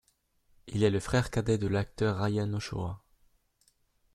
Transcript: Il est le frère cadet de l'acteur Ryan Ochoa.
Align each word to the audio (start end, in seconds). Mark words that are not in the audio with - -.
Il 0.65 0.83
est 0.83 0.89
le 0.89 0.99
frère 0.99 1.29
cadet 1.29 1.59
de 1.59 1.67
l'acteur 1.67 2.17
Ryan 2.17 2.51
Ochoa. 2.53 3.03